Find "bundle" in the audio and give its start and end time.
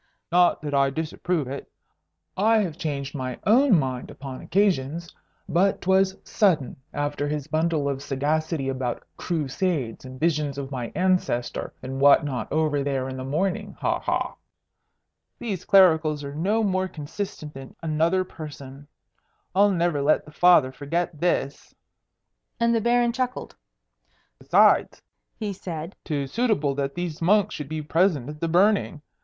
7.45-7.87